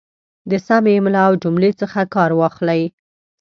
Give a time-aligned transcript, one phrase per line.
[0.49, 2.81] د سمې املا او جملې څخه کار واخلئ